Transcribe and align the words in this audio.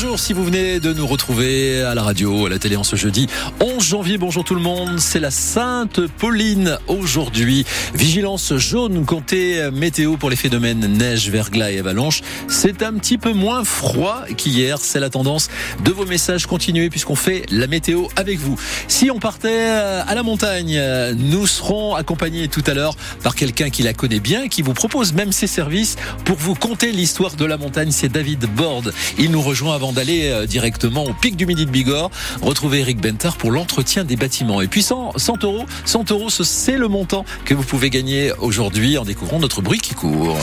Bonjour 0.00 0.20
si 0.20 0.32
vous 0.32 0.44
venez 0.44 0.78
de 0.78 0.92
nous 0.92 1.08
retrouver 1.08 1.82
à 1.82 1.92
la 1.92 2.04
radio, 2.04 2.46
à 2.46 2.48
la 2.48 2.60
télé 2.60 2.76
en 2.76 2.84
ce 2.84 2.94
jeudi 2.94 3.26
11 3.58 3.82
janvier. 3.82 4.16
Bonjour 4.16 4.44
tout 4.44 4.54
le 4.54 4.60
monde, 4.60 5.00
c'est 5.00 5.18
la 5.18 5.32
Sainte 5.32 6.06
Pauline 6.06 6.78
aujourd'hui. 6.86 7.66
Vigilance 7.94 8.54
jaune, 8.58 9.04
comptez 9.04 9.68
météo 9.72 10.16
pour 10.16 10.30
les 10.30 10.36
phénomènes 10.36 10.86
neige, 10.86 11.28
verglas 11.30 11.72
et 11.72 11.80
avalanche. 11.80 12.20
C'est 12.46 12.84
un 12.84 12.92
petit 12.92 13.18
peu 13.18 13.32
moins 13.32 13.64
froid 13.64 14.22
qu'hier, 14.36 14.78
c'est 14.80 15.00
la 15.00 15.10
tendance 15.10 15.48
de 15.84 15.90
vos 15.90 16.06
messages. 16.06 16.46
Continuez 16.46 16.90
puisqu'on 16.90 17.16
fait 17.16 17.42
la 17.50 17.66
météo 17.66 18.04
avec 18.14 18.38
vous. 18.38 18.56
Si 18.86 19.10
on 19.10 19.18
partait 19.18 19.66
à 19.66 20.14
la 20.14 20.22
montagne, 20.22 20.80
nous 21.16 21.48
serons 21.48 21.96
accompagnés 21.96 22.46
tout 22.46 22.62
à 22.68 22.74
l'heure 22.74 22.94
par 23.24 23.34
quelqu'un 23.34 23.68
qui 23.68 23.82
la 23.82 23.94
connaît 23.94 24.20
bien, 24.20 24.46
qui 24.46 24.62
vous 24.62 24.74
propose 24.74 25.12
même 25.12 25.32
ses 25.32 25.48
services 25.48 25.96
pour 26.24 26.36
vous 26.36 26.54
conter 26.54 26.92
l'histoire 26.92 27.34
de 27.34 27.44
la 27.44 27.56
montagne. 27.56 27.90
C'est 27.90 28.08
David 28.08 28.46
Borde. 28.54 28.94
Il 29.18 29.32
nous 29.32 29.42
rejoint 29.42 29.74
avant 29.74 29.87
d'aller 29.92 30.28
euh, 30.28 30.46
directement 30.46 31.04
au 31.04 31.12
pic 31.12 31.36
du 31.36 31.46
Midi 31.46 31.66
de 31.66 31.70
Bigorre. 31.70 32.10
Retrouvez 32.42 32.80
Eric 32.80 33.00
Benter 33.00 33.30
pour 33.38 33.50
l'entretien 33.50 34.04
des 34.04 34.16
bâtiments. 34.16 34.60
Et 34.60 34.68
puis 34.68 34.82
100, 34.82 35.12
100 35.16 35.44
euros, 35.44 35.66
100 35.84 36.10
euros, 36.10 36.30
c'est 36.30 36.76
le 36.76 36.88
montant 36.88 37.24
que 37.44 37.54
vous 37.54 37.64
pouvez 37.64 37.90
gagner 37.90 38.32
aujourd'hui 38.38 38.98
en 38.98 39.04
découvrant 39.04 39.38
notre 39.38 39.62
bruit 39.62 39.78
qui 39.78 39.94
court. 39.94 40.36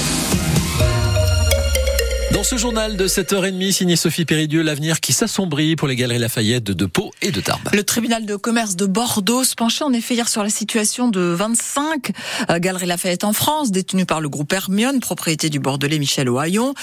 Dans 2.36 2.44
ce 2.44 2.58
journal 2.58 2.98
de 2.98 3.08
7h30, 3.08 3.72
signé 3.72 3.96
Sophie 3.96 4.26
Péridieu, 4.26 4.62
l'avenir 4.62 5.00
qui 5.00 5.14
s'assombrit 5.14 5.78
pour 5.78 5.88
les 5.88 5.96
galeries 5.96 6.20
Lafayette 6.20 6.66
de 6.66 6.86
Pau 6.86 7.12
et 7.22 7.32
de 7.32 7.40
Tarbes. 7.40 7.70
Le 7.72 7.82
tribunal 7.82 8.26
de 8.26 8.36
commerce 8.36 8.76
de 8.76 8.86
Bordeaux 8.86 9.46
se 9.46 9.56
penchait 9.56 9.86
en 9.86 9.94
effet 9.94 10.16
hier 10.16 10.28
sur 10.28 10.44
la 10.44 10.50
situation 10.50 11.08
de 11.08 11.22
25 11.22 12.12
euh, 12.50 12.60
galeries 12.60 12.88
Lafayette 12.88 13.24
en 13.24 13.32
France, 13.32 13.72
détenues 13.72 14.06
par 14.06 14.20
le 14.20 14.28
groupe 14.28 14.52
Hermione, 14.52 15.00
propriété 15.00 15.50
du 15.50 15.60
Bordelais 15.60 15.98
Michel 15.98 16.28
Ohaillon, 16.28 16.74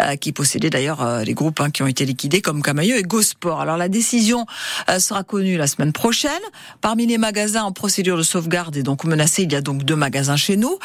euh, 0.00 0.14
qui 0.14 0.30
possédait 0.30 0.70
d'ailleurs 0.70 1.02
euh, 1.02 1.24
les 1.24 1.34
groupes 1.34 1.60
hein, 1.60 1.70
qui 1.70 1.82
ont 1.82 1.88
été 1.88 2.04
liquidés 2.04 2.40
comme 2.40 2.62
Camailleux 2.62 2.96
et 2.96 3.02
Gosport. 3.02 3.60
Alors 3.60 3.76
la 3.76 3.88
décision 3.88 4.46
sera 5.00 5.24
connue 5.24 5.56
la 5.56 5.66
semaine 5.66 5.92
prochaine. 5.92 6.30
Parmi 6.82 7.06
les 7.08 7.18
magasins 7.18 7.64
en 7.64 7.72
procédure 7.72 8.16
de 8.16 8.22
sauvegarde 8.22 8.76
et 8.76 8.84
donc 8.84 9.02
menacés, 9.02 9.42
il 9.42 9.52
y 9.52 9.56
a 9.56 9.60
donc 9.60 9.82
deux 9.82 9.96
magasins 9.96 10.36
chez 10.36 10.56
nous. 10.56 10.78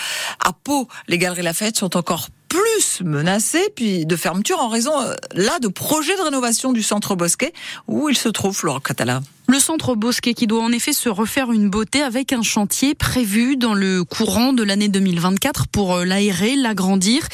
À 0.44 0.52
Pau, 0.52 0.88
les 1.08 1.20
galeries 1.20 1.44
Lafayette 1.44 1.78
sont 1.78 1.96
encore 1.96 2.30
plus 2.56 3.02
menacé, 3.02 3.70
puis 3.76 4.06
de 4.06 4.16
fermeture 4.16 4.60
en 4.60 4.70
raison 4.70 5.00
euh, 5.02 5.14
là 5.34 5.60
de 5.60 5.68
projets 5.68 6.16
de 6.16 6.22
rénovation 6.22 6.72
du 6.72 6.84
centre 6.84 7.16
Bosquet 7.16 7.54
où 7.88 8.10
il 8.10 8.18
se 8.18 8.30
trouve 8.30 8.56
Flore 8.56 8.82
Catala. 8.82 9.22
Le 9.48 9.60
centre 9.60 9.94
Bosquet 9.94 10.34
qui 10.34 10.48
doit 10.48 10.64
en 10.64 10.72
effet 10.72 10.92
se 10.92 11.08
refaire 11.08 11.52
une 11.52 11.70
beauté 11.70 12.02
avec 12.02 12.34
un 12.34 12.42
chantier 12.42 12.96
prévu 12.96 13.58
dans 13.58 13.76
le 13.76 14.04
courant 14.04 14.54
de 14.54 14.64
l'année 14.64 14.90
2024 14.90 15.68
pour 15.68 15.94
euh, 15.94 16.06
l'aérer, 16.06 16.56
l'agrandir. 16.56 17.28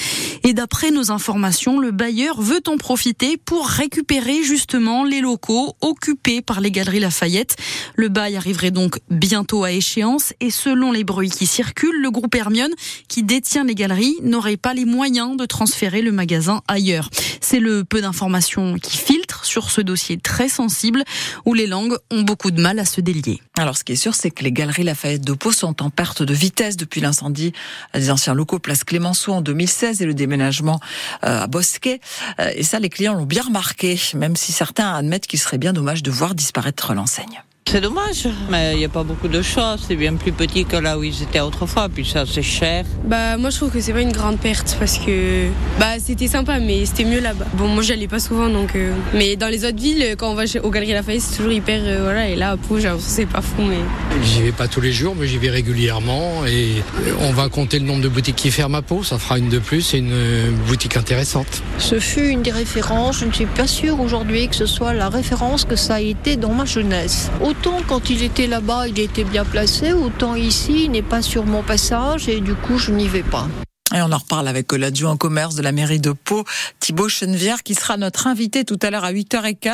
Et 0.44 0.54
d'après 0.54 0.92
nos 0.92 1.12
informations, 1.12 1.80
le 1.80 1.92
bailleur 1.92 2.42
veut 2.42 2.62
en 2.68 2.76
profiter 2.76 3.38
pour 3.38 3.66
récupérer 3.66 4.44
justement 4.44 5.06
les 5.06 5.22
locaux 5.22 5.78
occupés 5.80 6.42
par 6.42 6.60
les 6.60 6.70
galeries 6.70 7.00
Lafayette. 7.00 7.56
Le 7.96 8.10
bail 8.10 8.36
arriverait 8.36 8.72
donc 8.72 9.00
bientôt 9.10 9.64
à 9.64 9.72
échéance 9.72 10.34
et 10.42 10.52
selon 10.52 10.92
les 10.92 11.06
bruits 11.06 11.30
qui 11.30 11.46
circulent, 11.46 12.02
le 12.02 12.12
groupe 12.12 12.36
Hermione 12.36 12.74
qui 13.08 13.24
détient 13.24 13.64
les 13.64 13.76
galeries 13.76 14.18
n'aurait 14.22 14.58
pas 14.58 14.74
les 14.74 14.86
moyens 14.86 15.38
de 15.38 15.46
transférer 15.46 16.02
le 16.02 16.12
magasin 16.12 16.62
ailleurs. 16.68 17.10
C'est 17.40 17.60
le 17.60 17.86
peu 17.86 18.02
d'informations 18.02 18.78
qui 18.80 18.98
filtrent 18.98 19.46
sur 19.46 19.72
ce 19.72 19.80
dossier 19.80 20.18
très 20.18 20.50
sensible 20.50 21.04
où 21.46 21.54
les 21.54 21.68
langues 21.68 21.98
ont 22.10 22.22
beaucoup 22.22 22.52
de 22.52 22.62
mal 22.62 22.80
à 22.80 22.86
se 22.86 23.02
délier. 23.02 23.42
Alors, 23.58 23.78
ce 23.78 23.84
qui 23.84 23.94
est 23.94 23.98
sûr, 23.98 24.16
c'est 24.16 24.32
que 24.32 24.44
les 24.44 24.52
galeries 24.52 24.84
Lafayette 24.84 25.26
de 25.26 25.34
Pau 25.34 25.52
sont 25.52 25.82
en 25.84 25.90
perte 25.90 26.24
de 26.24 26.34
vitesse 26.34 26.78
depuis 26.78 27.02
l'incendie 27.02 27.54
des 27.94 28.12
anciens 28.12 28.34
locaux 28.34 28.60
Place 28.60 28.84
Clémenceau 28.84 29.34
en 29.34 29.42
2016 29.42 30.02
et 30.02 30.06
le 30.06 30.14
déménagement 30.14 30.80
euh, 31.24 31.44
à 31.44 31.48
Bosquet. 31.48 32.00
Euh, 32.40 32.52
et 32.56 32.64
ça, 32.64 32.80
les 32.80 32.90
clients 32.90 33.14
l'ont 33.14 33.26
bien 33.26 33.44
remarqué, 33.44 34.00
même 34.16 34.36
si 34.36 34.52
certains 34.52 34.94
admettent 34.94 35.28
qu'il 35.28 35.40
serait 35.40 35.58
bien 35.58 35.74
dommage 35.74 36.04
de 36.04 36.12
voir 36.12 36.36
disparaître 36.36 36.94
l'enseigne. 36.94 37.44
C'est 37.68 37.80
dommage, 37.80 38.28
mais 38.50 38.74
il 38.74 38.80
n'y 38.80 38.86
a 38.86 38.90
pas 38.90 39.04
beaucoup 39.04 39.30
de 39.30 39.42
choix. 39.42 39.78
C'est 39.78 39.96
bien 39.96 40.16
plus 40.16 40.34
petit 40.34 40.66
que 40.66 40.76
là 40.76 40.98
où 40.98 41.04
ils 41.04 41.24
étaient 41.24 41.40
autrefois. 41.40 41.88
Puis 41.88 42.06
ça, 42.06 42.26
c'est 42.26 42.42
cher. 42.42 42.84
Bah, 43.06 43.38
moi, 43.38 43.50
je 43.50 43.56
trouve 43.58 43.72
que 43.72 43.80
c'est 43.80 43.94
pas 43.94 44.02
une 44.02 44.12
grande 44.12 44.40
perte 44.40 44.76
parce 44.78 44.98
que 44.98 45.48
bah, 45.80 45.98
c'était 45.98 46.28
sympa, 46.28 46.60
mais 46.60 46.86
c'était 46.86 47.06
mieux 47.06 47.22
là-bas. 47.22 47.46
Bon, 47.54 47.68
moi, 47.70 47.82
j'allais 47.82 48.10
pas 48.10 48.20
souvent, 48.20 48.50
donc. 48.50 48.76
Euh, 48.76 48.92
mais 49.14 49.38
dans 49.38 49.48
les 49.48 49.64
autres 49.64 49.78
villes, 49.78 50.16
quand 50.18 50.30
on 50.30 50.34
va 50.34 50.44
au 50.62 50.70
Galeries 50.70 50.92
Lafayette, 50.92 51.22
c'est 51.22 51.38
toujours 51.38 51.54
hyper. 51.54 51.80
Euh, 51.82 52.00
voilà, 52.04 52.28
et 52.28 52.36
là, 52.36 52.52
à 52.52 52.58
Pau, 52.58 52.78
c'est 53.00 53.26
pas 53.26 53.42
fou, 53.42 53.62
mais. 53.62 53.78
J'y 54.22 54.42
vais 54.42 54.52
pas 54.52 54.68
tous 54.68 54.82
les 54.82 54.92
jours, 54.92 55.16
mais 55.18 55.28
j'y 55.28 55.38
vais 55.38 55.50
régulièrement. 55.50 56.46
Et 56.46 56.84
on 57.22 57.32
va 57.32 57.48
compter 57.48 57.80
le 57.80 57.86
nombre 57.86 58.02
de 58.02 58.10
boutiques 58.10 58.36
qui 58.36 58.52
ferment 58.52 58.80
à 58.80 58.82
Pau. 58.82 59.02
Ça 59.04 59.18
fera 59.18 59.38
une 59.38 59.48
de 59.48 59.60
plus 59.60 59.94
et 59.94 60.00
une 60.00 60.12
euh, 60.12 60.52
boutique 60.68 60.98
intéressante. 60.98 61.64
Ce 61.78 62.00
fut 62.00 62.28
une 62.28 62.42
des 62.42 62.52
références. 62.52 63.20
Je 63.20 63.26
ne 63.26 63.32
suis 63.32 63.46
pas 63.46 63.68
sûre 63.68 64.02
aujourd'hui 64.02 64.50
que 64.50 64.56
ce 64.56 64.66
soit 64.66 64.94
la 64.94 65.08
référence 65.08 65.64
que 65.64 65.78
ça 65.78 65.96
a 65.96 66.02
été 66.02 66.36
dans 66.36 66.52
ma 66.52 66.66
jeunesse. 66.66 67.32
Autant 67.52 67.82
quand 67.86 68.10
il 68.10 68.24
était 68.24 68.48
là-bas, 68.48 68.88
il 68.88 68.98
était 68.98 69.26
bien 69.26 69.44
placé, 69.44 69.92
autant 69.92 70.36
ici, 70.36 70.86
il 70.86 70.92
n'est 70.92 71.02
pas 71.02 71.22
sur 71.22 71.46
mon 71.46 71.62
passage 71.64 72.30
et 72.30 72.40
du 72.40 72.56
coup, 72.56 72.78
je 72.78 72.92
n'y 72.92 73.10
vais 73.10 73.24
pas. 73.24 73.46
Et 73.94 74.02
on 74.02 74.10
en 74.14 74.18
reparle 74.20 74.48
avec 74.48 74.72
l'adjoint 74.72 75.18
commerce 75.18 75.56
de 75.56 75.62
la 75.62 75.74
mairie 75.74 76.00
de 76.00 76.14
Pau, 76.14 76.46
Thibaut 76.80 77.10
Chenevière, 77.10 77.62
qui 77.62 77.76
sera 77.76 77.98
notre 77.98 78.28
invité 78.28 78.64
tout 78.64 78.80
à 78.82 78.90
l'heure 78.90 79.04
à 79.04 79.12
8h15. 79.12 79.70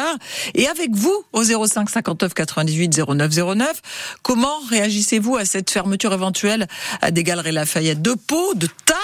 Et 0.56 0.68
avec 0.68 0.96
vous, 0.96 1.24
au 1.34 1.44
05 1.44 1.88
59 1.88 2.34
98 2.34 3.00
09 3.08 3.56
09, 3.56 3.82
comment 4.24 4.58
réagissez-vous 4.72 5.36
à 5.36 5.46
cette 5.46 5.70
fermeture 5.70 6.14
éventuelle 6.14 6.66
des 7.12 7.24
Galeries 7.24 7.52
Lafayette 7.52 8.02
de 8.02 8.16
Pau, 8.16 8.56
de 8.56 8.68
Tarbes, 8.86 8.97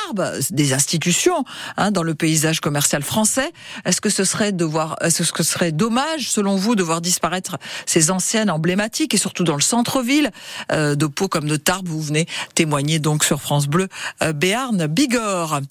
des 0.52 0.74
institutions 0.74 1.44
hein, 1.78 1.92
dans 1.92 2.04
le 2.04 2.16
paysage 2.16 2.60
commercial 2.60 3.04
français 3.04 3.52
Est-ce 3.86 4.02
que 4.02 4.10
ce 4.10 4.24
serait 4.24 4.54
est-ce 5.02 5.32
que 5.32 5.44
ce 5.44 5.52
serait 5.52 5.72
dommage, 5.72 6.30
selon 6.30 6.56
vous, 6.56 6.76
de 6.76 6.84
voir 6.84 7.02
disparaître 7.02 7.58
ces 7.86 8.12
anciennes 8.12 8.50
emblématiques 8.50 9.14
et 9.14 9.18
surtout 9.18 9.44
dans 9.44 9.56
le 9.56 9.62
centre-ville 9.62 10.32
euh, 10.72 10.96
de 10.96 11.06
Pau 11.06 11.28
comme 11.28 11.48
de 11.48 11.56
Tarbes? 11.56 11.88
Vous 11.88 12.02
venez 12.02 12.28
témoigner 12.56 13.00
donc 13.00 13.24
sur 13.24 13.42
France 13.42 13.68
Bleu 13.68 13.88
euh, 14.22 14.34
Béarn. 14.34 14.88
Bigorre. 14.88 15.62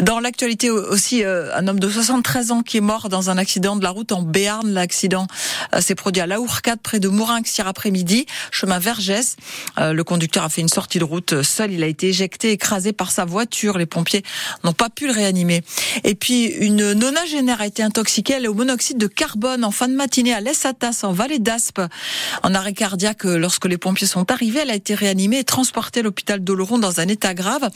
Dans 0.00 0.20
l'actualité 0.20 0.70
aussi, 0.70 1.24
euh, 1.24 1.52
un 1.56 1.66
homme 1.66 1.80
de 1.80 1.90
73 1.90 2.52
ans 2.52 2.62
qui 2.62 2.76
est 2.76 2.80
mort 2.80 3.08
dans 3.08 3.30
un 3.30 3.38
accident 3.38 3.74
de 3.74 3.82
la 3.82 3.90
route 3.90 4.12
en 4.12 4.22
Béarn. 4.22 4.72
L'accident 4.72 5.26
euh, 5.74 5.80
s'est 5.80 5.96
produit 5.96 6.22
à 6.22 6.26
Laourcade, 6.26 6.78
près 6.80 7.00
de 7.00 7.08
Mourinx, 7.08 7.58
hier 7.58 7.66
après-midi, 7.66 8.26
chemin 8.52 8.78
Vergès. 8.78 9.34
Euh, 9.78 9.92
le 9.92 10.04
conducteur 10.04 10.44
a 10.44 10.48
fait 10.50 10.60
une 10.60 10.68
sortie 10.68 11.00
de 11.00 11.04
route 11.04 11.42
seul. 11.42 11.72
Il 11.72 11.82
a 11.82 11.88
été 11.88 12.08
éjecté, 12.08 12.52
écrasé 12.52 12.92
par 12.92 13.10
sa 13.10 13.24
voiture. 13.24 13.76
Les 13.76 13.86
pompiers 13.86 14.22
n'ont 14.62 14.72
pas 14.72 14.88
pu 14.88 15.08
le 15.08 15.12
réanimer. 15.12 15.62
Et 16.04 16.14
puis, 16.14 16.44
une 16.44 16.92
nonagénaire 16.92 17.60
a 17.60 17.66
été 17.66 17.82
intoxiquée. 17.82 18.34
Elle 18.34 18.44
est 18.44 18.48
au 18.48 18.54
monoxyde 18.54 18.98
de 18.98 19.08
carbone 19.08 19.64
en 19.64 19.72
fin 19.72 19.88
de 19.88 19.94
matinée 19.94 20.32
à 20.32 20.40
l'Essatas, 20.40 21.00
en 21.02 21.12
vallée 21.12 21.40
d'Aspe. 21.40 21.80
En 22.44 22.54
arrêt 22.54 22.72
cardiaque, 22.72 23.24
lorsque 23.24 23.64
les 23.64 23.78
pompiers 23.78 24.06
sont 24.06 24.30
arrivés, 24.30 24.60
elle 24.60 24.70
a 24.70 24.76
été 24.76 24.94
réanimée 24.94 25.40
et 25.40 25.44
transportée 25.44 26.00
à 26.00 26.02
l'hôpital 26.04 26.38
d'Oloron 26.44 26.78
dans 26.78 27.00
un 27.00 27.08
état 27.08 27.34
grave. 27.34 27.68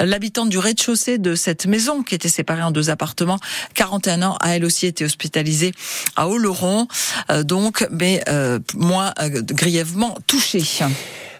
L'habitante 0.00 0.48
du 0.48 0.58
rez-de-chaussée 0.58 1.18
de 1.18 1.34
cette 1.34 1.65
maison, 1.66 2.02
qui 2.02 2.14
était 2.14 2.28
séparée 2.28 2.62
en 2.62 2.70
deux 2.70 2.90
appartements, 2.90 3.38
41 3.74 4.22
ans, 4.22 4.36
a 4.40 4.56
elle 4.56 4.64
aussi 4.64 4.86
été 4.86 5.04
hospitalisée 5.04 5.72
à 6.16 6.28
Oloron, 6.28 6.88
euh, 7.30 7.42
donc, 7.42 7.86
mais 7.90 8.22
euh, 8.28 8.58
moins 8.74 9.12
euh, 9.20 9.42
grièvement 9.42 10.16
touchée. 10.26 10.62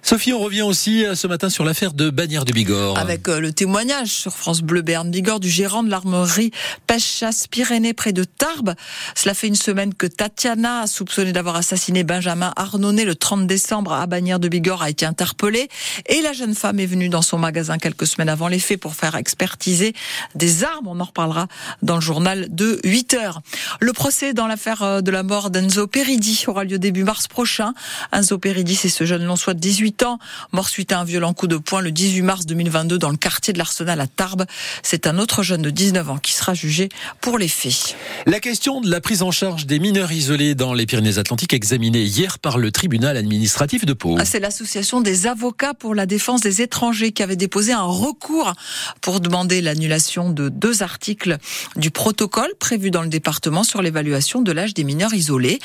Sophie, 0.02 0.32
on 0.32 0.38
revient 0.38 0.62
aussi 0.62 1.04
euh, 1.04 1.14
ce 1.14 1.26
matin 1.26 1.48
sur 1.48 1.64
l'affaire 1.64 1.92
de 1.92 2.10
Bagnères 2.10 2.44
de 2.44 2.52
Bigorre. 2.52 2.98
Avec 2.98 3.28
euh, 3.28 3.40
le 3.40 3.52
témoignage 3.52 4.08
sur 4.08 4.32
France 4.32 4.62
Bleu 4.62 4.82
Berne 4.82 5.10
Bigorre 5.10 5.40
du 5.40 5.48
gérant 5.48 5.82
de 5.82 5.90
l'armerie 5.90 6.52
Pêche-Chasse 6.86 7.46
Pyrénées 7.48 7.94
près 7.94 8.12
de 8.12 8.24
Tarbes. 8.24 8.74
Cela 9.14 9.34
fait 9.34 9.48
une 9.48 9.56
semaine 9.56 9.94
que 9.94 10.06
Tatiana, 10.06 10.86
soupçonnée 10.86 11.32
d'avoir 11.32 11.56
assassiné 11.56 12.04
Benjamin 12.04 12.52
Arnonnet 12.56 13.04
le 13.04 13.14
30 13.14 13.46
décembre 13.46 13.92
à 13.92 14.06
Bagnères 14.06 14.38
de 14.38 14.48
Bigorre, 14.48 14.82
a 14.82 14.90
été 14.90 15.06
interpellée. 15.06 15.68
Et 16.06 16.20
la 16.22 16.32
jeune 16.32 16.54
femme 16.54 16.78
est 16.78 16.86
venue 16.86 17.08
dans 17.08 17.22
son 17.22 17.38
magasin 17.38 17.78
quelques 17.78 18.06
semaines 18.06 18.28
avant 18.28 18.48
les 18.48 18.58
faits 18.58 18.80
pour 18.80 18.94
faire 18.94 19.16
expertiser 19.16 19.94
des 20.34 20.64
armes. 20.64 20.86
On 20.86 21.00
en 21.00 21.04
reparlera 21.04 21.48
dans 21.82 21.96
le 21.96 22.00
journal 22.00 22.46
de 22.50 22.80
8 22.84 23.14
heures. 23.14 23.40
Le 23.80 23.92
procès 23.92 24.34
dans 24.34 24.46
l'affaire 24.46 24.82
euh, 24.82 25.00
de 25.00 25.10
la 25.10 25.22
mort 25.22 25.50
d'Enzo 25.50 25.86
Peridi 25.86 26.44
aura 26.46 26.64
lieu 26.64 26.78
début 26.78 27.04
mars 27.04 27.28
prochain. 27.28 27.74
Enzo 28.12 28.38
Peridi, 28.38 28.76
c'est 28.76 28.88
ce 28.88 29.04
jeune 29.04 29.24
long 29.24 29.36
soit 29.36 29.54
de 29.54 29.60
18 29.60 29.95
ans, 30.02 30.18
mort 30.52 30.68
suite 30.68 30.92
à 30.92 31.00
un 31.00 31.04
violent 31.04 31.34
coup 31.34 31.46
de 31.46 31.56
poing 31.56 31.80
le 31.80 31.90
18 31.90 32.22
mars 32.22 32.46
2022 32.46 32.98
dans 32.98 33.10
le 33.10 33.16
quartier 33.16 33.52
de 33.52 33.58
l'Arsenal 33.58 34.00
à 34.00 34.06
Tarbes. 34.06 34.44
C'est 34.82 35.06
un 35.06 35.18
autre 35.18 35.42
jeune 35.42 35.62
de 35.62 35.70
19 35.70 36.10
ans 36.10 36.18
qui 36.18 36.32
sera 36.32 36.54
jugé 36.54 36.88
pour 37.20 37.38
les 37.38 37.48
faits. 37.48 37.96
La 38.26 38.40
question 38.40 38.80
de 38.80 38.90
la 38.90 39.00
prise 39.00 39.22
en 39.22 39.30
charge 39.30 39.66
des 39.66 39.78
mineurs 39.78 40.12
isolés 40.12 40.54
dans 40.54 40.74
les 40.74 40.86
Pyrénées-Atlantiques 40.86 41.54
examinée 41.54 42.02
hier 42.02 42.38
par 42.38 42.58
le 42.58 42.70
tribunal 42.70 43.16
administratif 43.16 43.84
de 43.84 43.92
Pau. 43.92 44.18
C'est 44.24 44.40
l'association 44.40 45.00
des 45.00 45.26
avocats 45.26 45.74
pour 45.74 45.94
la 45.94 46.06
défense 46.06 46.40
des 46.40 46.62
étrangers 46.62 47.12
qui 47.12 47.22
avait 47.22 47.36
déposé 47.36 47.72
un 47.72 47.82
recours 47.82 48.52
pour 49.00 49.20
demander 49.20 49.60
l'annulation 49.60 50.30
de 50.30 50.48
deux 50.48 50.82
articles 50.82 51.38
du 51.76 51.90
protocole 51.90 52.52
prévu 52.58 52.90
dans 52.90 53.02
le 53.02 53.08
département 53.08 53.64
sur 53.64 53.82
l'évaluation 53.82 54.42
de 54.42 54.52
l'âge 54.52 54.74
des 54.74 54.84
mineurs 54.84 55.14
isolés, 55.14 55.58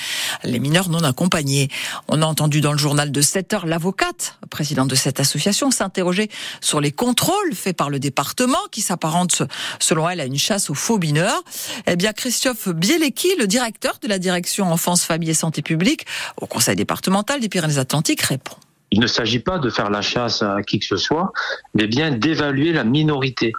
les 0.43 0.59
mineurs 0.59 0.89
non 0.89 1.03
accompagnés. 1.03 1.69
On 2.07 2.21
a 2.21 2.25
entendu 2.25 2.61
dans 2.61 2.71
le 2.71 2.77
journal 2.77 3.11
de 3.11 3.21
7 3.21 3.53
heures 3.53 3.65
l'avocat 3.65 4.10
Satt, 4.11 4.37
président 4.49 4.85
de 4.85 4.95
cette 4.95 5.19
association, 5.19 5.71
s'interrogeait 5.71 6.29
sur 6.59 6.81
les 6.81 6.91
contrôles 6.91 7.53
faits 7.53 7.75
par 7.75 7.89
le 7.89 7.99
département, 7.99 8.57
qui 8.71 8.81
s'apparente, 8.81 9.43
selon 9.79 10.09
elle, 10.09 10.19
à 10.19 10.25
une 10.25 10.37
chasse 10.37 10.69
aux 10.69 10.73
faux 10.73 10.97
mineurs. 10.97 11.43
Eh 11.87 11.95
bien, 11.95 12.13
Christophe 12.13 12.69
Bielecki, 12.69 13.29
le 13.39 13.47
directeur 13.47 13.97
de 14.01 14.07
la 14.07 14.19
direction 14.19 14.71
enfance, 14.71 15.03
famille 15.03 15.29
et 15.29 15.33
santé 15.33 15.61
publique 15.61 16.05
au 16.39 16.47
conseil 16.47 16.75
départemental 16.75 17.39
des 17.39 17.49
Pyrénées-Atlantiques, 17.49 18.21
répond. 18.21 18.55
Il 18.91 18.99
ne 18.99 19.07
s'agit 19.07 19.39
pas 19.39 19.57
de 19.57 19.69
faire 19.69 19.89
la 19.89 20.01
chasse 20.01 20.41
à 20.41 20.61
qui 20.63 20.79
que 20.79 20.85
ce 20.85 20.97
soit, 20.97 21.31
mais 21.73 21.87
bien 21.87 22.11
d'évaluer 22.11 22.73
la 22.73 22.83
minorité. 22.83 23.53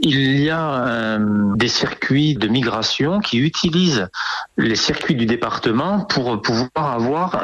Il 0.00 0.40
y 0.40 0.48
a 0.48 0.86
euh, 0.86 1.18
des 1.56 1.68
circuits 1.68 2.34
de 2.34 2.46
migration 2.46 3.20
qui 3.20 3.38
utilisent 3.38 4.08
les 4.56 4.76
circuits 4.76 5.16
du 5.16 5.26
département 5.26 6.00
pour 6.00 6.40
pouvoir 6.40 6.92
avoir 6.92 7.42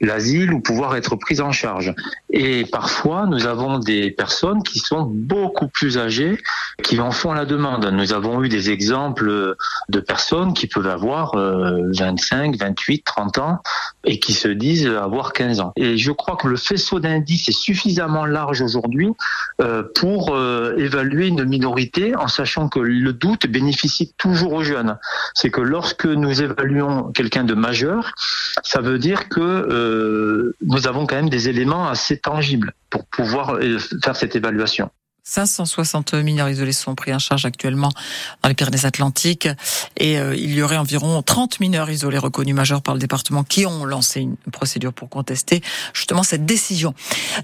l'asile 0.00 0.52
ou 0.52 0.60
pouvoir 0.60 0.96
être 0.96 1.16
pris 1.16 1.40
en 1.40 1.52
charge. 1.52 1.94
Et 2.30 2.64
parfois, 2.64 3.26
nous 3.26 3.46
avons 3.46 3.78
des 3.78 4.10
personnes 4.10 4.62
qui 4.62 4.80
sont 4.80 5.02
beaucoup 5.02 5.68
plus 5.68 5.98
âgées 5.98 6.38
qui 6.82 7.00
en 7.00 7.10
font 7.10 7.32
la 7.32 7.44
demande. 7.44 7.84
Nous 7.86 8.12
avons 8.12 8.42
eu 8.42 8.48
des 8.48 8.70
exemples 8.70 9.54
de 9.88 10.00
personnes 10.00 10.54
qui 10.54 10.66
peuvent 10.66 10.86
avoir 10.86 11.36
25, 11.36 12.56
28, 12.56 13.04
30 13.04 13.38
ans 13.38 13.58
et 14.04 14.18
qui 14.18 14.32
se 14.32 14.48
disent 14.48 14.86
avoir 14.86 15.32
15 15.32 15.60
ans. 15.60 15.72
Et 15.76 15.96
je 15.96 16.10
crois 16.12 16.36
le 16.48 16.56
faisceau 16.56 17.00
d'indices 17.00 17.48
est 17.48 17.58
suffisamment 17.58 18.26
large 18.26 18.62
aujourd'hui 18.62 19.10
euh, 19.60 19.82
pour 19.94 20.34
euh, 20.34 20.74
évaluer 20.76 21.28
une 21.28 21.44
minorité 21.44 22.14
en 22.16 22.28
sachant 22.28 22.68
que 22.68 22.80
le 22.80 23.12
doute 23.12 23.46
bénéficie 23.46 24.14
toujours 24.16 24.52
aux 24.54 24.62
jeunes. 24.62 24.98
C'est 25.34 25.50
que 25.50 25.60
lorsque 25.60 26.06
nous 26.06 26.42
évaluons 26.42 27.12
quelqu'un 27.12 27.44
de 27.44 27.54
majeur, 27.54 28.12
ça 28.62 28.80
veut 28.80 28.98
dire 28.98 29.28
que 29.28 29.40
euh, 29.40 30.56
nous 30.62 30.86
avons 30.86 31.06
quand 31.06 31.16
même 31.16 31.30
des 31.30 31.48
éléments 31.48 31.88
assez 31.88 32.18
tangibles 32.18 32.72
pour 32.90 33.06
pouvoir 33.06 33.58
faire 34.02 34.16
cette 34.16 34.36
évaluation. 34.36 34.90
560 35.24 36.14
mineurs 36.14 36.48
isolés 36.48 36.72
sont 36.72 36.94
pris 36.94 37.14
en 37.14 37.18
charge 37.18 37.44
actuellement 37.44 37.90
dans 38.42 38.48
les 38.48 38.54
Pyrénées-Atlantiques 38.54 39.48
et 39.96 40.18
euh, 40.18 40.34
il 40.34 40.52
y 40.54 40.62
aurait 40.62 40.76
environ 40.76 41.22
30 41.22 41.60
mineurs 41.60 41.90
isolés 41.90 42.18
reconnus 42.18 42.54
majeurs 42.54 42.82
par 42.82 42.94
le 42.94 43.00
département 43.00 43.44
qui 43.44 43.66
ont 43.66 43.84
lancé 43.84 44.20
une 44.20 44.36
procédure 44.52 44.92
pour 44.92 45.08
contester 45.08 45.62
justement 45.92 46.22
cette 46.22 46.46
décision. 46.46 46.94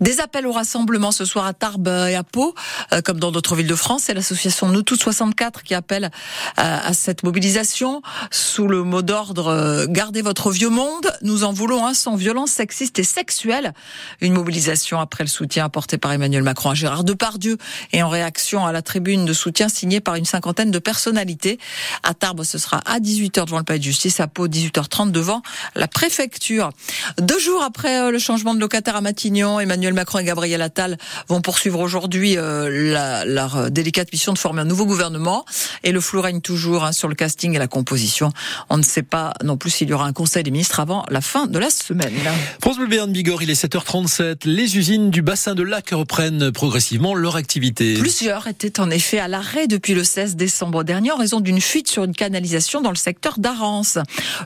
Des 0.00 0.20
appels 0.20 0.46
au 0.46 0.52
rassemblement 0.52 1.12
ce 1.12 1.24
soir 1.24 1.46
à 1.46 1.52
Tarbes 1.52 1.88
et 1.88 2.14
à 2.14 2.24
Pau, 2.24 2.54
euh, 2.92 3.02
comme 3.02 3.20
dans 3.20 3.30
d'autres 3.30 3.54
villes 3.56 3.66
de 3.66 3.74
France. 3.74 4.04
C'est 4.04 4.14
l'association 4.14 4.68
Nous 4.68 4.82
Tous 4.82 4.96
64 4.96 5.62
qui 5.62 5.74
appelle 5.74 6.10
à, 6.56 6.92
cette 6.92 7.22
mobilisation 7.22 8.02
sous 8.30 8.68
le 8.68 8.82
mot 8.82 9.02
d'ordre 9.02 9.48
euh, 9.48 9.86
Gardez 9.88 10.22
votre 10.22 10.50
vieux 10.50 10.70
monde. 10.70 11.12
Nous 11.22 11.44
en 11.44 11.52
voulons 11.52 11.86
un 11.86 11.94
sans 11.94 12.16
violence 12.16 12.50
sexiste 12.50 12.98
et 12.98 13.04
sexuelle. 13.04 13.74
Une 14.20 14.32
mobilisation 14.32 14.98
après 15.00 15.24
le 15.24 15.28
soutien 15.28 15.64
apporté 15.64 15.98
par 15.98 16.12
Emmanuel 16.12 16.42
Macron 16.42 16.70
à 16.70 16.74
Gérard 16.74 17.04
Depardieu 17.04 17.58
et 17.92 18.02
en 18.02 18.08
réaction 18.08 18.66
à 18.66 18.72
la 18.72 18.82
tribune 18.82 19.24
de 19.24 19.32
soutien 19.32 19.68
signée 19.68 20.00
par 20.00 20.14
une 20.14 20.24
cinquantaine 20.24 20.70
de 20.70 20.78
personnalités. 20.78 21.58
À 22.02 22.14
Tarbes, 22.14 22.44
ce 22.44 22.58
sera 22.58 22.78
à 22.86 22.98
18h 22.98 23.46
devant 23.46 23.58
le 23.58 23.64
palais 23.64 23.78
de 23.78 23.84
justice, 23.84 24.20
à 24.20 24.26
Pau 24.26 24.48
18h30 24.48 25.10
devant 25.10 25.42
la 25.74 25.88
préfecture. 25.88 26.70
Deux 27.18 27.38
jours 27.38 27.62
après 27.62 28.00
euh, 28.00 28.10
le 28.10 28.18
changement 28.18 28.54
de 28.54 28.60
locataire 28.60 28.96
à 28.96 29.00
Matignon, 29.00 29.60
Emmanuel 29.60 29.94
Macron 29.94 30.18
et 30.18 30.24
Gabriel 30.24 30.62
Attal 30.62 30.98
vont 31.28 31.40
poursuivre 31.40 31.80
aujourd'hui 31.80 32.36
euh, 32.36 33.24
leur 33.26 33.56
euh, 33.56 33.68
délicate 33.68 34.12
mission 34.12 34.32
de 34.32 34.38
former 34.38 34.62
un 34.62 34.64
nouveau 34.64 34.86
gouvernement 34.86 35.44
et 35.82 35.92
le 35.92 36.00
flou 36.00 36.20
règne 36.20 36.40
toujours 36.40 36.84
hein, 36.84 36.92
sur 36.92 37.08
le 37.08 37.14
casting 37.14 37.54
et 37.54 37.58
la 37.58 37.66
composition. 37.66 38.30
On 38.70 38.78
ne 38.78 38.82
sait 38.82 39.02
pas 39.02 39.34
non 39.42 39.56
plus 39.56 39.70
s'il 39.70 39.88
y 39.88 39.92
aura 39.92 40.06
un 40.06 40.12
conseil 40.12 40.42
des 40.42 40.50
ministres 40.50 40.80
avant 40.80 41.04
la 41.10 41.20
fin 41.20 41.46
de 41.46 41.58
la 41.58 41.70
semaine. 41.70 42.14
France 42.60 42.78
Bleu 42.78 42.86
Bigorre, 43.06 43.42
il 43.42 43.50
est 43.50 43.64
7h37. 43.64 44.40
Les 44.44 44.76
usines 44.76 45.10
du 45.10 45.22
bassin 45.22 45.54
de 45.54 45.62
Lac 45.62 45.90
reprennent 45.90 46.50
progressivement 46.52 47.14
leur 47.14 47.36
activité 47.36 47.55
Plusieurs 48.00 48.48
étaient 48.48 48.80
en 48.80 48.90
effet 48.90 49.18
à 49.18 49.28
l'arrêt 49.28 49.66
depuis 49.66 49.94
le 49.94 50.04
16 50.04 50.36
décembre 50.36 50.84
dernier 50.84 51.12
en 51.12 51.16
raison 51.16 51.40
d'une 51.40 51.60
fuite 51.60 51.88
sur 51.88 52.04
une 52.04 52.14
canalisation 52.14 52.82
dans 52.82 52.90
le 52.90 52.96
secteur 52.96 53.38
d'Arance. 53.38 53.98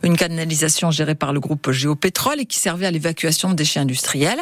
Une 0.02 0.16
canalisation 0.16 0.90
gérée 0.90 1.16
par 1.16 1.32
le 1.32 1.40
groupe 1.40 1.72
Géopétrole 1.72 2.40
et 2.40 2.46
qui 2.46 2.58
servait 2.58 2.86
à 2.86 2.90
l'évacuation 2.90 3.50
de 3.50 3.54
déchets 3.54 3.80
industriels. 3.80 4.40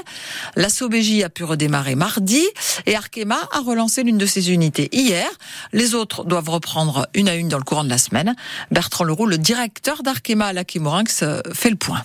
La 0.56 0.68
SOBJ 0.68 1.22
a 1.22 1.30
pu 1.30 1.44
redémarrer 1.44 1.94
mardi 1.94 2.44
et 2.86 2.94
Arkema 2.94 3.38
a 3.52 3.60
relancé 3.60 4.02
l'une 4.02 4.18
de 4.18 4.26
ses 4.26 4.52
unités 4.52 4.88
hier. 4.92 5.28
Les 5.72 5.94
autres 5.94 6.24
doivent 6.24 6.50
reprendre 6.50 7.08
une 7.14 7.28
à 7.28 7.34
une 7.34 7.48
dans 7.48 7.58
le 7.58 7.64
courant 7.64 7.84
de 7.84 7.90
la 7.90 7.98
semaine. 7.98 8.34
Bertrand 8.70 9.04
Leroux, 9.04 9.26
le 9.26 9.38
directeur 9.38 10.02
d'Arkema 10.02 10.46
à 10.46 10.52
la 10.52 10.64
Morinx, 10.78 11.24
fait 11.54 11.70
le 11.70 11.76
point 11.76 12.02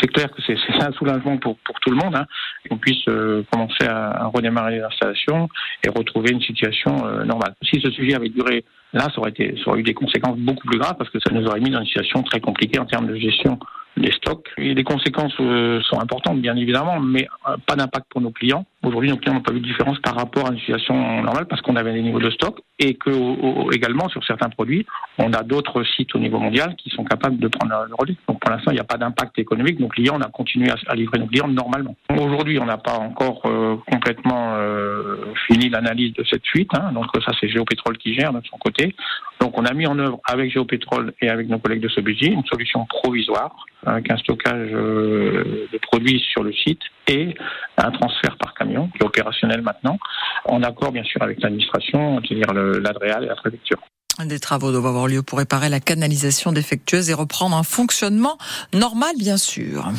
c'est 0.00 0.08
clair 0.08 0.30
que 0.30 0.42
c'est 0.46 0.56
un 0.82 0.92
soulagement 0.92 1.36
pour, 1.38 1.56
pour 1.58 1.78
tout 1.80 1.90
le 1.90 1.96
monde, 1.96 2.14
hein, 2.14 2.26
qu'on 2.68 2.78
puisse 2.78 3.06
euh, 3.08 3.42
commencer 3.50 3.86
à, 3.88 4.26
redémarrer 4.26 4.78
l'installation 4.78 5.48
et 5.84 5.88
retrouver 5.88 6.32
une 6.32 6.40
situation 6.40 7.06
euh, 7.06 7.24
normale. 7.24 7.54
Si 7.62 7.80
ce 7.80 7.90
sujet 7.90 8.14
avait 8.14 8.28
duré 8.28 8.64
là, 8.92 9.08
ça 9.14 9.18
aurait, 9.18 9.30
été, 9.30 9.54
ça 9.62 9.70
aurait 9.70 9.80
eu 9.80 9.82
des 9.82 9.94
conséquences 9.94 10.38
beaucoup 10.38 10.66
plus 10.66 10.78
graves 10.78 10.96
parce 10.96 11.10
que 11.10 11.18
ça 11.20 11.32
nous 11.32 11.46
aurait 11.46 11.60
mis 11.60 11.70
dans 11.70 11.80
une 11.80 11.86
situation 11.86 12.22
très 12.22 12.40
compliquée 12.40 12.78
en 12.78 12.86
termes 12.86 13.06
de 13.06 13.16
gestion 13.16 13.58
des 13.96 14.12
stocks. 14.12 14.48
Et 14.58 14.74
les 14.74 14.84
conséquences 14.84 15.34
euh, 15.40 15.80
sont 15.82 16.00
importantes, 16.00 16.40
bien 16.40 16.56
évidemment, 16.56 17.00
mais 17.00 17.26
pas 17.66 17.76
d'impact 17.76 18.06
pour 18.10 18.20
nos 18.20 18.30
clients. 18.30 18.66
Aujourd'hui, 18.86 19.10
nos 19.10 19.16
clients 19.16 19.34
n'ont 19.34 19.40
pas 19.40 19.52
vu 19.52 19.58
de 19.58 19.66
différence 19.66 19.98
par 19.98 20.14
rapport 20.14 20.46
à 20.46 20.52
une 20.52 20.60
situation 20.60 20.94
normale 20.94 21.46
parce 21.46 21.60
qu'on 21.60 21.74
avait 21.74 21.92
des 21.92 22.02
niveaux 22.02 22.20
de 22.20 22.30
stock 22.30 22.60
et 22.78 22.94
que 22.94 23.74
également 23.74 24.08
sur 24.08 24.24
certains 24.24 24.48
produits, 24.48 24.86
on 25.18 25.32
a 25.32 25.42
d'autres 25.42 25.82
sites 25.82 26.14
au 26.14 26.20
niveau 26.20 26.38
mondial 26.38 26.76
qui 26.76 26.90
sont 26.90 27.02
capables 27.02 27.38
de 27.38 27.48
prendre 27.48 27.74
le 27.88 27.94
relais. 27.96 28.14
Donc 28.28 28.38
pour 28.38 28.48
l'instant, 28.48 28.70
il 28.70 28.74
n'y 28.74 28.80
a 28.80 28.84
pas 28.84 28.96
d'impact 28.96 29.40
économique. 29.40 29.80
Nos 29.80 29.88
clients, 29.88 30.14
on 30.16 30.20
a 30.20 30.30
continué 30.30 30.70
à, 30.70 30.94
livrer 30.94 31.18
nos 31.18 31.26
clients 31.26 31.48
normalement. 31.48 31.96
Aujourd'hui, 32.16 32.60
on 32.60 32.66
n'a 32.66 32.76
pas 32.76 32.96
encore 32.96 33.42
euh, 33.46 33.76
complètement 33.90 34.54
euh, 34.54 35.16
fini 35.48 35.68
l'analyse 35.68 36.14
de 36.14 36.22
cette 36.22 36.46
fuite. 36.46 36.70
Hein. 36.78 36.92
donc 36.92 37.06
ça, 37.24 37.32
c'est 37.40 37.48
Géopétrole 37.48 37.98
qui 37.98 38.14
gère 38.14 38.32
de 38.32 38.40
son 38.48 38.56
côté. 38.56 38.94
Donc 39.40 39.58
on 39.58 39.64
a 39.64 39.74
mis 39.74 39.88
en 39.88 39.98
œuvre 39.98 40.20
avec 40.24 40.52
Géopétrole 40.52 41.12
et 41.20 41.28
avec 41.28 41.48
nos 41.48 41.58
collègues 41.58 41.82
de 41.82 42.00
budget 42.00 42.28
une 42.28 42.44
solution 42.44 42.86
provisoire 42.86 43.66
avec 43.84 44.10
un 44.12 44.16
stockage 44.18 44.70
euh, 44.72 45.66
de 45.72 45.78
produits 45.78 46.20
sur 46.32 46.44
le 46.44 46.52
site 46.52 46.82
et 47.08 47.34
un 47.76 47.90
transfert 47.90 48.36
par 48.38 48.54
camion 48.54 48.88
qui 48.88 49.02
est 49.02 49.04
opérationnel 49.04 49.62
maintenant, 49.62 49.98
en 50.44 50.62
accord 50.62 50.92
bien 50.92 51.04
sûr 51.04 51.22
avec 51.22 51.40
l'administration, 51.42 52.20
c'est-à-dire 52.22 52.52
l'ADREAL 52.52 53.24
et 53.24 53.28
la 53.28 53.36
préfecture. 53.36 53.78
Des 54.24 54.40
travaux 54.40 54.72
doivent 54.72 54.86
avoir 54.86 55.08
lieu 55.08 55.22
pour 55.22 55.38
réparer 55.38 55.68
la 55.68 55.78
canalisation 55.78 56.50
défectueuse 56.50 57.10
et 57.10 57.14
reprendre 57.14 57.54
un 57.54 57.62
fonctionnement 57.62 58.38
normal, 58.72 59.14
bien 59.18 59.36
sûr. 59.36 59.90